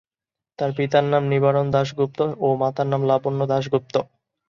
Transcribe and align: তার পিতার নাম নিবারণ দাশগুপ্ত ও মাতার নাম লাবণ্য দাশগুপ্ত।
তার 0.59 0.71
পিতার 0.77 1.05
নাম 1.05 1.23
নিবারণ 1.31 1.65
দাশগুপ্ত 1.73 2.19
ও 2.39 2.47
মাতার 2.61 2.87
নাম 2.87 3.01
লাবণ্য 3.09 3.41
দাশগুপ্ত। 3.51 3.95